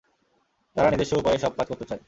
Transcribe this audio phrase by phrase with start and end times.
[0.75, 1.99] তারা নিজস্ব উপায়ে সব কাজ করতে চায়।